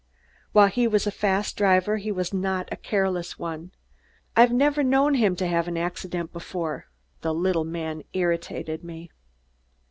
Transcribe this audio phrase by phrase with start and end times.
[0.51, 3.71] While he was a fast driver, he was not a careless one.
[4.35, 6.87] I've never known him to have an accident before."
[7.21, 9.11] The little man irritated me.